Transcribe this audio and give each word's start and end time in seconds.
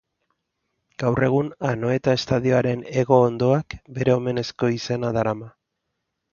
Gaur 1.03 1.21
egun, 1.27 1.51
Anoeta 1.73 2.15
estadioaren 2.21 2.83
Hego 2.95 3.21
Hondoak 3.27 3.79
bere 4.01 4.19
omenezko 4.23 4.73
izena 4.81 5.17
darama. 5.23 5.55